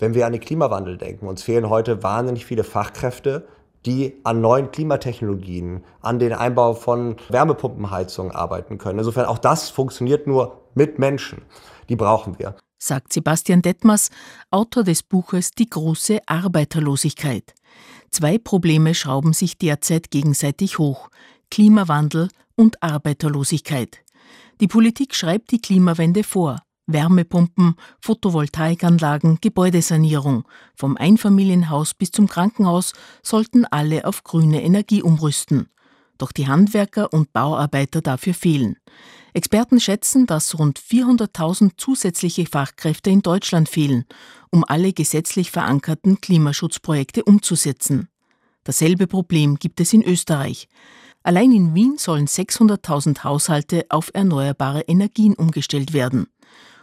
[0.00, 3.46] Wenn wir an den Klimawandel denken, uns fehlen heute wahnsinnig viele Fachkräfte,
[3.84, 8.98] die an neuen Klimatechnologien, an den Einbau von Wärmepumpenheizungen arbeiten können.
[8.98, 11.42] Insofern auch das funktioniert nur mit Menschen.
[11.90, 12.56] Die brauchen wir.
[12.78, 14.08] Sagt Sebastian Detmers,
[14.50, 17.52] Autor des Buches Die große Arbeiterlosigkeit.
[18.10, 21.10] Zwei Probleme schrauben sich derzeit gegenseitig hoch.
[21.50, 23.98] Klimawandel und Arbeiterlosigkeit.
[24.62, 26.62] Die Politik schreibt die Klimawende vor.
[26.92, 30.44] Wärmepumpen, Photovoltaikanlagen, Gebäudesanierung.
[30.74, 35.68] Vom Einfamilienhaus bis zum Krankenhaus sollten alle auf grüne Energie umrüsten.
[36.18, 38.76] Doch die Handwerker und Bauarbeiter dafür fehlen.
[39.32, 44.04] Experten schätzen, dass rund 400.000 zusätzliche Fachkräfte in Deutschland fehlen,
[44.50, 48.08] um alle gesetzlich verankerten Klimaschutzprojekte umzusetzen.
[48.64, 50.68] Dasselbe Problem gibt es in Österreich.
[51.22, 56.26] Allein in Wien sollen 600.000 Haushalte auf erneuerbare Energien umgestellt werden.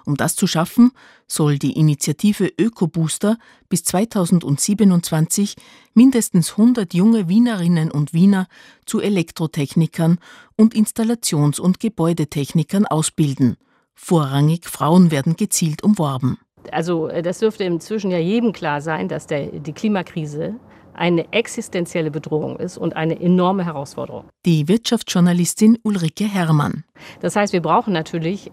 [0.07, 0.91] Um das zu schaffen,
[1.27, 5.55] soll die Initiative Ökobooster bis 2027
[5.95, 8.47] mindestens 100 junge Wienerinnen und Wiener
[8.85, 10.19] zu Elektrotechnikern
[10.55, 13.57] und Installations- und Gebäudetechnikern ausbilden.
[13.95, 16.37] Vorrangig Frauen werden gezielt umworben.
[16.71, 20.55] Also äh, das dürfte inzwischen ja jedem klar sein, dass der, die Klimakrise
[20.93, 24.25] eine existenzielle Bedrohung ist und eine enorme Herausforderung.
[24.45, 26.85] Die Wirtschaftsjournalistin Ulrike Herrmann.
[27.19, 28.51] Das heißt, wir brauchen natürlich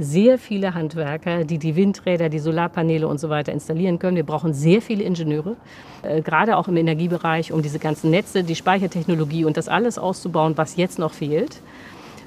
[0.00, 4.16] sehr viele Handwerker, die die Windräder, die Solarpaneele und so weiter installieren können.
[4.16, 5.56] Wir brauchen sehr viele Ingenieure,
[6.02, 10.56] äh, gerade auch im Energiebereich, um diese ganzen Netze, die Speichertechnologie und das alles auszubauen,
[10.56, 11.60] was jetzt noch fehlt.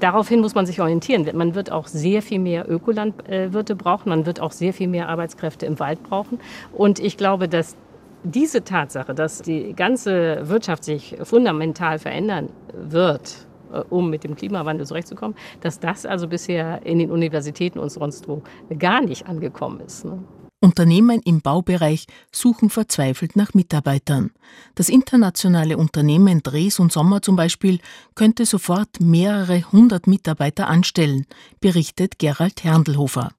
[0.00, 1.26] Daraufhin muss man sich orientieren.
[1.34, 5.64] Man wird auch sehr viel mehr Ökolandwirte brauchen, man wird auch sehr viel mehr Arbeitskräfte
[5.64, 6.38] im Wald brauchen.
[6.72, 7.76] Und ich glaube, dass
[8.22, 13.45] diese Tatsache, dass die ganze Wirtschaft sich fundamental verändern wird,
[13.90, 18.42] um mit dem Klimawandel zurechtzukommen, dass das also bisher in den Universitäten und sonst wo
[18.78, 20.04] gar nicht angekommen ist.
[20.04, 20.22] Ne?
[20.60, 24.30] Unternehmen im Baubereich suchen verzweifelt nach Mitarbeitern.
[24.74, 27.78] Das internationale Unternehmen Dres und Sommer zum Beispiel
[28.14, 31.26] könnte sofort mehrere hundert Mitarbeiter anstellen,
[31.60, 33.32] berichtet Gerald Herndlhofer.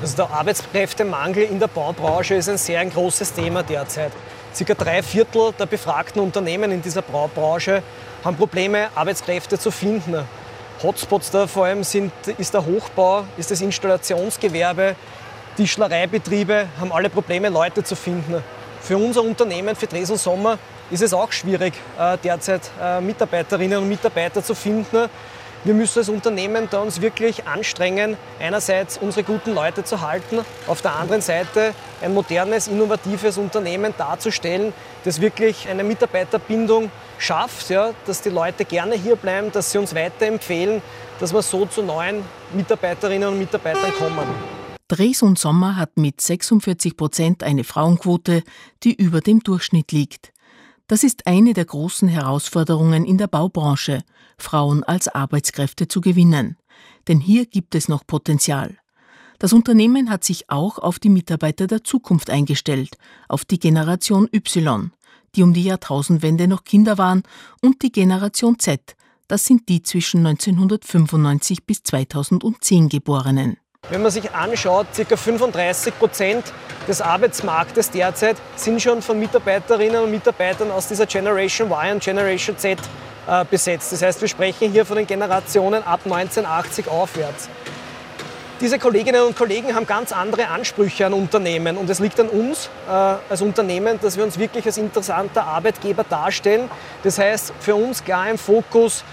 [0.00, 4.12] Also der Arbeitskräftemangel in der Baubranche ist ein sehr ein großes Thema derzeit.
[4.56, 7.82] Circa drei Viertel der befragten Unternehmen in dieser Baubranche
[8.24, 10.26] haben Probleme, Arbeitskräfte zu finden.
[10.82, 14.96] Hotspots da vor allem sind, ist der Hochbau, ist das Installationsgewerbe,
[15.58, 18.42] Tischlereibetriebe haben alle Probleme, Leute zu finden.
[18.80, 20.58] Für unser Unternehmen, für Dresden Sommer,
[20.90, 25.10] ist es auch schwierig, äh, derzeit äh, Mitarbeiterinnen und Mitarbeiter zu finden.
[25.66, 30.38] Wir müssen als Unternehmen da uns wirklich anstrengen, einerseits unsere guten Leute zu halten,
[30.68, 34.72] auf der anderen Seite ein modernes, innovatives Unternehmen darzustellen,
[35.02, 39.92] das wirklich eine Mitarbeiterbindung schafft, ja, dass die Leute gerne hier bleiben, dass sie uns
[39.92, 40.82] weiterempfehlen,
[41.18, 42.22] dass wir so zu neuen
[42.54, 44.24] Mitarbeiterinnen und Mitarbeitern kommen.
[44.86, 48.44] Dres und Sommer hat mit 46 Prozent eine Frauenquote,
[48.84, 50.30] die über dem Durchschnitt liegt.
[50.88, 54.04] Das ist eine der großen Herausforderungen in der Baubranche,
[54.38, 56.56] Frauen als Arbeitskräfte zu gewinnen.
[57.08, 58.76] Denn hier gibt es noch Potenzial.
[59.38, 62.96] Das Unternehmen hat sich auch auf die Mitarbeiter der Zukunft eingestellt,
[63.28, 64.92] auf die Generation Y,
[65.34, 67.24] die um die Jahrtausendwende noch Kinder waren,
[67.60, 68.96] und die Generation Z,
[69.28, 73.56] das sind die zwischen 1995 bis 2010 Geborenen.
[73.88, 75.16] Wenn man sich anschaut, ca.
[75.16, 76.52] 35 Prozent
[76.88, 82.58] des Arbeitsmarktes derzeit sind schon von Mitarbeiterinnen und Mitarbeitern aus dieser Generation Y und Generation
[82.58, 82.78] Z
[83.28, 83.92] äh, besetzt.
[83.92, 87.48] Das heißt, wir sprechen hier von den Generationen ab 1980 aufwärts.
[88.60, 92.70] Diese Kolleginnen und Kollegen haben ganz andere Ansprüche an Unternehmen und es liegt an uns
[92.88, 96.70] äh, als Unternehmen, dass wir uns wirklich als interessanter Arbeitgeber darstellen.
[97.02, 99.04] Das heißt, für uns klar im Fokus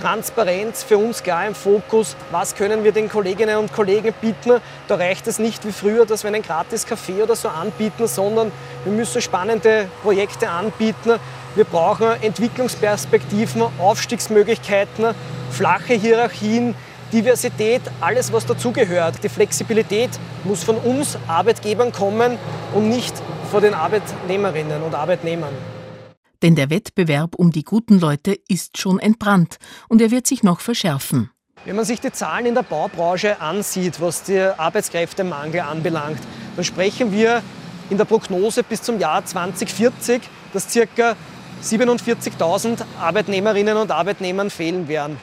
[0.00, 2.16] Transparenz für uns klar im Fokus.
[2.30, 4.60] Was können wir den Kolleginnen und Kollegen bieten?
[4.88, 8.50] Da reicht es nicht wie früher, dass wir einen gratis Kaffee oder so anbieten, sondern
[8.84, 11.18] wir müssen spannende Projekte anbieten.
[11.54, 15.14] Wir brauchen Entwicklungsperspektiven, Aufstiegsmöglichkeiten,
[15.50, 16.74] flache Hierarchien,
[17.12, 19.16] Diversität, alles was dazugehört.
[19.22, 20.10] Die Flexibilität
[20.44, 22.38] muss von uns Arbeitgebern kommen
[22.72, 23.14] und nicht
[23.50, 25.79] von den Arbeitnehmerinnen und Arbeitnehmern.
[26.42, 29.58] Denn der Wettbewerb um die guten Leute ist schon entbrannt
[29.88, 31.30] und er wird sich noch verschärfen.
[31.66, 36.20] Wenn man sich die Zahlen in der Baubranche ansieht, was den Arbeitskräftemangel anbelangt,
[36.56, 37.42] dann sprechen wir
[37.90, 40.22] in der Prognose bis zum Jahr 2040,
[40.54, 41.16] dass ca.
[41.62, 45.18] 47.000 Arbeitnehmerinnen und Arbeitnehmern fehlen werden.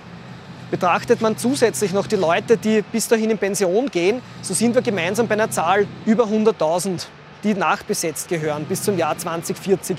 [0.70, 4.84] Betrachtet man zusätzlich noch die Leute, die bis dahin in Pension gehen, so sind wir
[4.84, 7.08] gemeinsam bei einer Zahl über 100.000,
[7.44, 9.98] die nachbesetzt gehören bis zum Jahr 2040.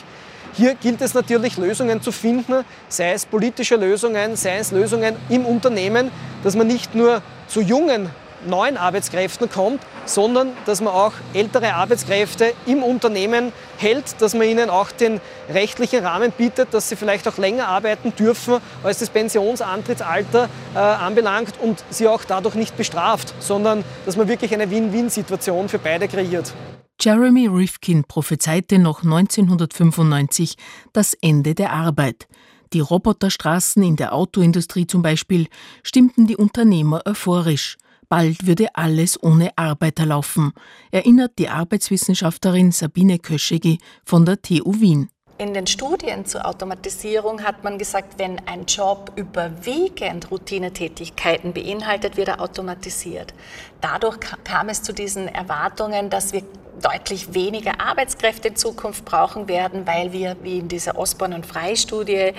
[0.58, 5.46] Hier gilt es natürlich, Lösungen zu finden, sei es politische Lösungen, sei es Lösungen im
[5.46, 6.10] Unternehmen,
[6.42, 8.10] dass man nicht nur zu jungen
[8.44, 14.68] neuen Arbeitskräften kommt, sondern dass man auch ältere Arbeitskräfte im Unternehmen hält, dass man ihnen
[14.68, 20.48] auch den rechtlichen Rahmen bietet, dass sie vielleicht auch länger arbeiten dürfen, als das Pensionsantrittsalter
[20.74, 25.78] äh, anbelangt und sie auch dadurch nicht bestraft, sondern dass man wirklich eine Win-Win-Situation für
[25.78, 26.52] beide kreiert.
[27.00, 30.56] Jeremy Rifkin prophezeite noch 1995
[30.92, 32.26] das Ende der Arbeit.
[32.72, 35.46] Die Roboterstraßen in der Autoindustrie zum Beispiel
[35.84, 37.76] stimmten die Unternehmer euphorisch.
[38.08, 40.52] Bald würde alles ohne Arbeiter laufen,
[40.90, 45.08] erinnert die Arbeitswissenschaftlerin Sabine Köschegi von der TU Wien.
[45.38, 52.26] In den Studien zur Automatisierung hat man gesagt, wenn ein Job überwiegend Routinetätigkeiten beinhaltet, wird
[52.26, 53.32] er automatisiert.
[53.80, 56.42] Dadurch kam es zu diesen Erwartungen, dass wir
[56.82, 62.32] deutlich weniger Arbeitskräfte in Zukunft brauchen werden, weil wir, wie in dieser Osborne- und Frey-Studie,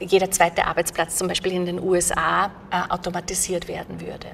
[0.00, 4.28] jeder zweite Arbeitsplatz zum Beispiel in den USA äh, automatisiert werden würde.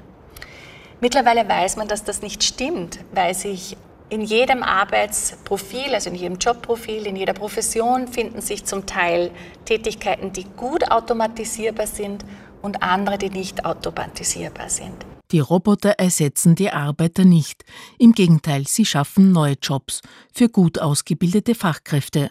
[1.01, 3.77] Mittlerweile weiß man, dass das nicht stimmt, weil sich
[4.11, 9.31] in jedem Arbeitsprofil, also in jedem Jobprofil, in jeder Profession finden sich zum Teil
[9.65, 12.25] Tätigkeiten, die gut automatisierbar sind
[12.63, 14.95] und andere, die nicht automatisierbar sind.
[15.31, 17.65] Die Roboter ersetzen die Arbeiter nicht.
[17.99, 20.01] Im Gegenteil, sie schaffen neue Jobs
[20.33, 22.31] für gut ausgebildete Fachkräfte.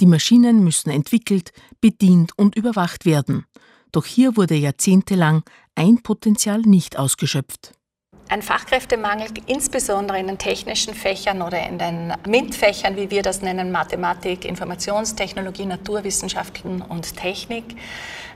[0.00, 1.50] Die Maschinen müssen entwickelt,
[1.80, 3.44] bedient und überwacht werden.
[3.90, 5.42] Doch hier wurde jahrzehntelang
[5.74, 7.72] ein Potenzial nicht ausgeschöpft.
[8.30, 13.72] Ein Fachkräftemangel, insbesondere in den technischen Fächern oder in den MINT-Fächern, wie wir das nennen,
[13.72, 17.64] Mathematik, Informationstechnologie, Naturwissenschaften und Technik,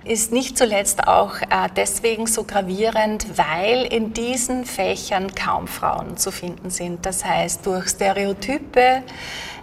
[0.04, 6.32] ist nicht zuletzt auch äh, deswegen so gravierend, weil in diesen Fächern kaum Frauen zu
[6.32, 7.04] finden sind.
[7.04, 9.02] Das heißt, durch Stereotype,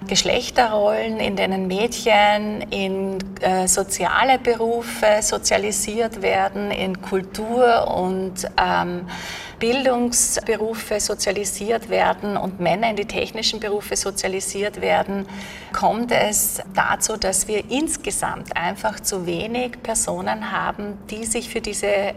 [0.08, 9.08] Geschlechterrollen, in denen Mädchen in äh, soziale Berufe sozialisiert werden, in Kultur und ähm,
[9.60, 15.26] Bildungsberufe sozialisiert werden und Männer in die technischen Berufe sozialisiert werden,
[15.74, 22.14] kommt es dazu, dass wir insgesamt einfach zu wenig Personen haben, die sich für diese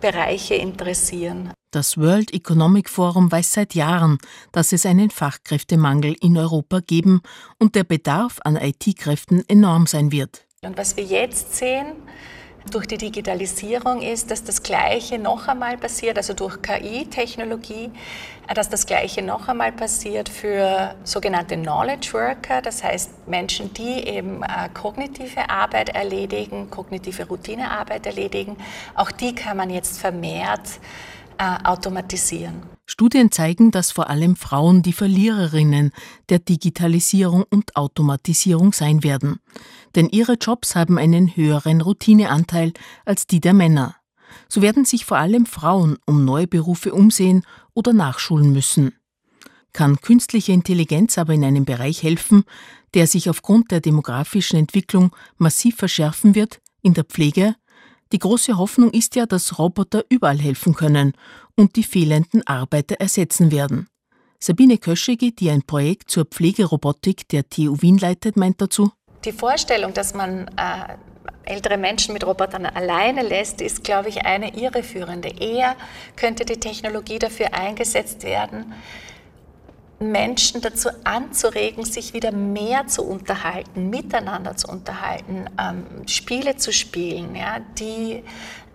[0.00, 1.52] Bereiche interessieren.
[1.70, 4.16] Das World Economic Forum weiß seit Jahren,
[4.52, 7.20] dass es einen Fachkräftemangel in Europa geben
[7.58, 10.46] und der Bedarf an IT-Kräften enorm sein wird.
[10.62, 11.88] Und was wir jetzt sehen,
[12.70, 17.90] durch die Digitalisierung ist, dass das Gleiche noch einmal passiert, also durch KI-Technologie,
[18.54, 24.42] dass das Gleiche noch einmal passiert für sogenannte Knowledge Worker, das heißt Menschen, die eben
[24.42, 28.56] äh, kognitive Arbeit erledigen, kognitive Routinearbeit erledigen.
[28.94, 30.80] Auch die kann man jetzt vermehrt
[31.38, 32.62] äh, automatisieren.
[32.86, 35.92] Studien zeigen, dass vor allem Frauen die Verliererinnen
[36.30, 39.40] der Digitalisierung und Automatisierung sein werden.
[39.94, 42.72] Denn ihre Jobs haben einen höheren Routineanteil
[43.04, 43.96] als die der Männer.
[44.48, 47.44] So werden sich vor allem Frauen um neue Berufe umsehen
[47.74, 48.94] oder nachschulen müssen.
[49.72, 52.44] Kann künstliche Intelligenz aber in einem Bereich helfen,
[52.94, 57.54] der sich aufgrund der demografischen Entwicklung massiv verschärfen wird, in der Pflege,
[58.12, 61.12] die große Hoffnung ist ja, dass Roboter überall helfen können
[61.56, 63.88] und die fehlenden Arbeiter ersetzen werden.
[64.40, 68.92] Sabine Köschegi, die ein Projekt zur Pflegerobotik der TU Wien leitet, meint dazu,
[69.24, 70.96] die Vorstellung, dass man äh,
[71.44, 75.28] ältere Menschen mit Robotern alleine lässt, ist, glaube ich, eine irreführende.
[75.28, 75.76] Eher
[76.16, 78.72] könnte die Technologie dafür eingesetzt werden,
[80.00, 87.34] Menschen dazu anzuregen, sich wieder mehr zu unterhalten, miteinander zu unterhalten, ähm, Spiele zu spielen,
[87.34, 88.22] ja, die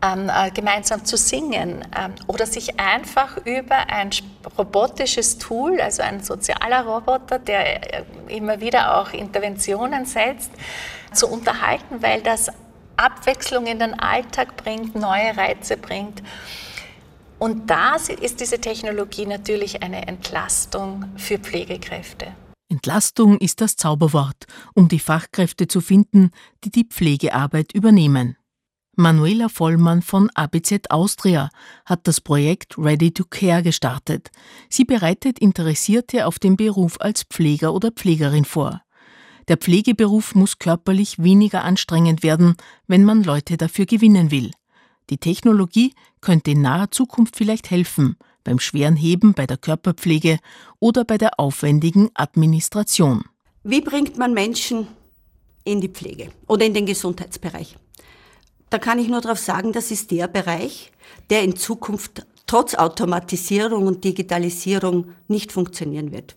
[0.04, 4.10] ähm, äh, gemeinsam zu singen ähm, oder sich einfach über ein
[4.58, 10.52] robotisches Tool, also ein sozialer Roboter, der äh, immer wieder auch Interventionen setzt,
[11.14, 12.50] zu unterhalten, weil das
[12.98, 16.22] Abwechslung in den Alltag bringt, neue Reize bringt.
[17.40, 22.28] Und da ist diese Technologie natürlich eine Entlastung für Pflegekräfte.
[22.70, 26.32] Entlastung ist das Zauberwort, um die Fachkräfte zu finden,
[26.64, 28.38] die die Pflegearbeit übernehmen.
[28.96, 31.50] Manuela Vollmann von ABZ Austria
[31.86, 34.30] hat das Projekt Ready to Care gestartet.
[34.70, 38.82] Sie bereitet Interessierte auf den Beruf als Pfleger oder Pflegerin vor.
[39.48, 42.56] Der Pflegeberuf muss körperlich weniger anstrengend werden,
[42.88, 44.52] wenn man Leute dafür gewinnen will.
[45.10, 50.40] Die Technologie könnte in naher Zukunft vielleicht helfen, beim schweren Heben bei der Körperpflege
[50.80, 53.24] oder bei der aufwendigen Administration.
[53.64, 54.88] Wie bringt man Menschen
[55.64, 57.78] in die Pflege oder in den Gesundheitsbereich?
[58.70, 60.92] Da kann ich nur darauf sagen, das ist der Bereich,
[61.30, 66.36] der in Zukunft trotz Automatisierung und Digitalisierung nicht funktionieren wird.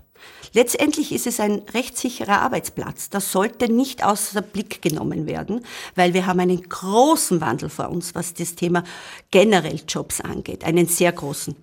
[0.52, 3.10] Letztendlich ist es ein rechtssicherer Arbeitsplatz.
[3.10, 8.14] Das sollte nicht außer Blick genommen werden, weil wir haben einen großen Wandel vor uns,
[8.14, 8.84] was das Thema
[9.30, 11.56] generell Jobs angeht, einen sehr großen.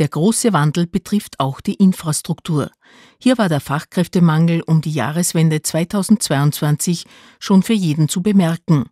[0.00, 2.70] Der große Wandel betrifft auch die Infrastruktur.
[3.18, 7.04] Hier war der Fachkräftemangel um die Jahreswende 2022
[7.38, 8.86] schon für jeden zu bemerken.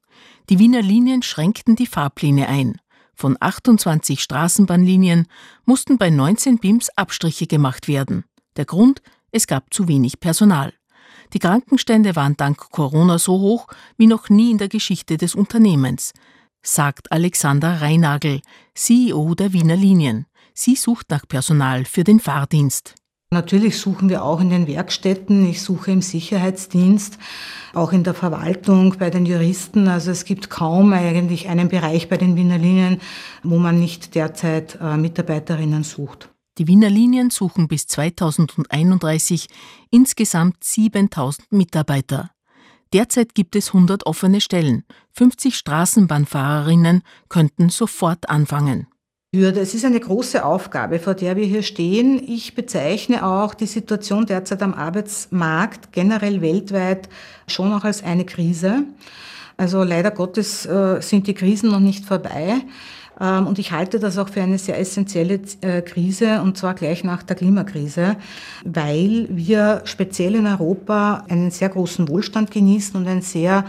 [0.51, 2.79] Die Wiener Linien schränkten die Fahrpläne ein.
[3.15, 5.27] Von 28 Straßenbahnlinien
[5.65, 8.25] mussten bei 19 BIMs Abstriche gemacht werden.
[8.59, 10.73] Der Grund, es gab zu wenig Personal.
[11.33, 16.13] Die Krankenstände waren dank Corona so hoch wie noch nie in der Geschichte des Unternehmens,
[16.61, 18.41] sagt Alexander Reinagel,
[18.75, 20.27] CEO der Wiener Linien.
[20.55, 22.97] Sie sucht nach Personal für den Fahrdienst.
[23.31, 27.19] Natürlich suchen wir auch in den Werkstätten, ich suche im Sicherheitsdienst,
[27.75, 29.87] auch in der Verwaltung, bei den Juristen.
[29.87, 33.01] Also es gibt kaum eigentlich einen Bereich bei den Wiener Linien,
[33.45, 36.31] wo man nicht derzeit äh, Mitarbeiterinnen sucht.
[36.59, 39.47] Die Wiener Linien suchen bis 2031
[39.91, 42.31] insgesamt 7000 Mitarbeiter.
[42.93, 44.85] Derzeit gibt es 100 offene Stellen.
[45.13, 48.89] 50 Straßenbahnfahrerinnen könnten sofort anfangen.
[49.31, 52.21] Es ist eine große Aufgabe, vor der wir hier stehen.
[52.27, 57.09] Ich bezeichne auch die Situation derzeit am Arbeitsmarkt generell weltweit
[57.47, 58.85] schon auch als eine Krise.
[59.57, 62.63] Also leider Gottes äh, sind die Krisen noch nicht vorbei.
[63.21, 67.05] Ähm, und ich halte das auch für eine sehr essentielle äh, Krise, und zwar gleich
[67.05, 68.17] nach der Klimakrise,
[68.65, 73.65] weil wir speziell in Europa einen sehr großen Wohlstand genießen und ein sehr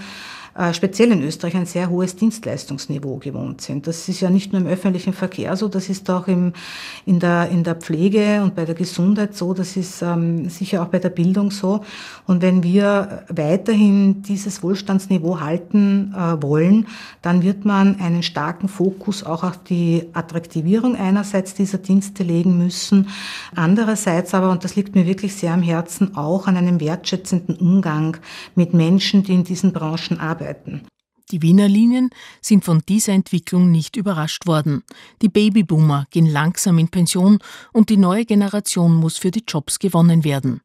[0.73, 3.87] speziell in Österreich ein sehr hohes Dienstleistungsniveau gewohnt sind.
[3.87, 6.53] Das ist ja nicht nur im öffentlichen Verkehr so, das ist auch im,
[7.05, 10.87] in, der, in der Pflege und bei der Gesundheit so, das ist ähm, sicher auch
[10.87, 11.81] bei der Bildung so.
[12.25, 16.87] Und wenn wir weiterhin dieses Wohlstandsniveau halten äh, wollen,
[17.21, 23.07] dann wird man einen starken Fokus auch auf die Attraktivierung einerseits dieser Dienste legen müssen,
[23.55, 28.17] andererseits aber, und das liegt mir wirklich sehr am Herzen, auch an einem wertschätzenden Umgang
[28.55, 30.87] mit Menschen, die in diesen Branchen arbeiten arbeiten.
[31.31, 32.09] Die Wiener Linien
[32.41, 34.83] sind von dieser Entwicklung nicht überrascht worden.
[35.21, 37.37] Die Babyboomer gehen langsam in Pension
[37.71, 40.61] und die neue Generation muss für die Jobs gewonnen werden.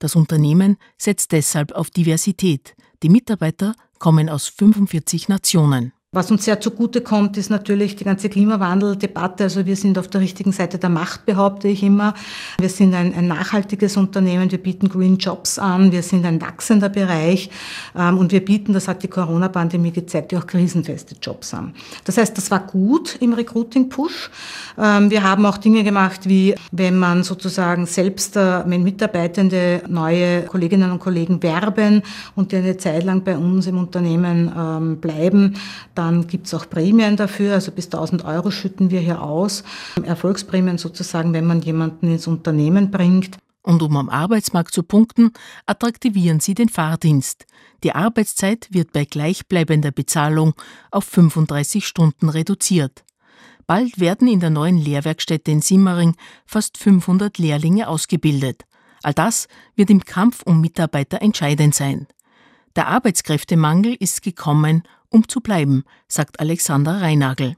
[0.00, 2.74] Das Unternehmen setzt deshalb auf Diversität.
[3.02, 5.92] Die Mitarbeiter kommen aus 45 Nationen.
[6.14, 9.44] Was uns sehr zugute kommt, ist natürlich die ganze Klimawandeldebatte.
[9.44, 12.12] Also wir sind auf der richtigen Seite der Macht, behaupte ich immer.
[12.60, 16.90] Wir sind ein, ein nachhaltiges Unternehmen, wir bieten Green Jobs an, wir sind ein wachsender
[16.90, 17.48] Bereich
[17.96, 21.72] ähm, und wir bieten, das hat die Corona-Pandemie gezeigt, auch krisenfeste Jobs an.
[22.04, 24.30] Das heißt, das war gut im Recruiting-Push.
[24.76, 30.42] Ähm, wir haben auch Dinge gemacht, wie wenn man sozusagen selbst, äh, wenn Mitarbeitende neue
[30.42, 32.02] Kolleginnen und Kollegen werben
[32.36, 35.54] und die eine Zeit lang bei uns im Unternehmen ähm, bleiben,
[36.02, 39.62] dann gibt es auch Prämien dafür, also bis 1000 Euro schütten wir hier aus.
[40.02, 43.38] Erfolgsprämien sozusagen, wenn man jemanden ins Unternehmen bringt.
[43.62, 45.32] Und um am Arbeitsmarkt zu punkten,
[45.66, 47.46] attraktivieren sie den Fahrdienst.
[47.84, 50.54] Die Arbeitszeit wird bei gleichbleibender Bezahlung
[50.90, 53.04] auf 35 Stunden reduziert.
[53.68, 56.16] Bald werden in der neuen Lehrwerkstätte in Simmering
[56.46, 58.64] fast 500 Lehrlinge ausgebildet.
[59.04, 62.08] All das wird im Kampf um Mitarbeiter entscheidend sein.
[62.76, 67.56] Der Arbeitskräftemangel ist gekommen, um zu bleiben, sagt Alexander Reinagel.